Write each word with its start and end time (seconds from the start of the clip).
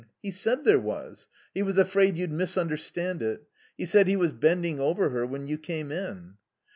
He 0.23 0.31
said 0.31 0.63
there 0.65 0.79
was. 0.79 1.27
He 1.53 1.61
was 1.61 1.77
afraid 1.77 2.17
you'd 2.17 2.31
misunderstand 2.31 3.21
it. 3.21 3.43
He 3.77 3.85
said 3.85 4.07
he 4.07 4.15
was 4.15 4.33
bending 4.33 4.79
over 4.79 5.11
her 5.11 5.27
when 5.27 5.45
you 5.45 5.59
came 5.59 5.91
in." 5.91 6.37